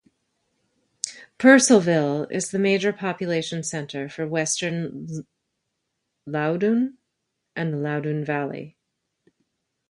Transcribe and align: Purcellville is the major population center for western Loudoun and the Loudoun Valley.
Purcellville 1.37 2.25
is 2.31 2.49
the 2.49 2.57
major 2.57 2.91
population 2.91 3.61
center 3.61 4.09
for 4.09 4.25
western 4.25 5.27
Loudoun 6.25 6.97
and 7.55 7.71
the 7.71 7.77
Loudoun 7.77 8.25
Valley. 8.25 8.77